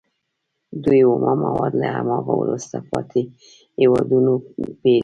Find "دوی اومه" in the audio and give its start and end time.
0.83-1.31